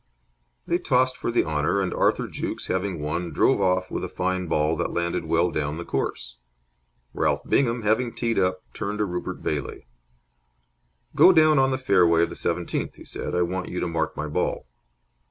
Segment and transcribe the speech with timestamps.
[0.65, 4.47] They tossed for the honour, and Arthur Jukes, having won, drove off with a fine
[4.47, 6.37] ball that landed well down the course.
[7.13, 9.85] Ralph Bingham, having teed up, turned to Rupert Bailey.
[11.15, 13.35] "Go down on to the fairway of the seventeenth," he said.
[13.35, 14.65] "I want you to mark my ball."